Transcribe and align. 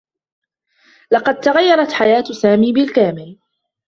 لقد 1.11 1.39
تغيّرت 1.39 1.91
حياة 1.91 2.23
سامي 2.23 2.71
بالكامل. 2.73 3.39